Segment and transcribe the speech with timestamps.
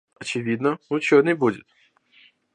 [0.19, 1.67] Очевидно, ученый будет.